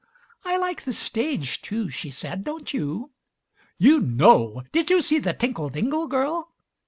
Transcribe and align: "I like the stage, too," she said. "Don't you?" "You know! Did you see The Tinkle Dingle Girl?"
"I 0.43 0.57
like 0.57 0.85
the 0.85 0.93
stage, 0.93 1.61
too," 1.61 1.89
she 1.89 2.09
said. 2.09 2.43
"Don't 2.43 2.73
you?" 2.73 3.11
"You 3.77 3.99
know! 3.99 4.63
Did 4.71 4.89
you 4.89 4.99
see 5.03 5.19
The 5.19 5.33
Tinkle 5.33 5.69
Dingle 5.69 6.07
Girl?" 6.07 6.51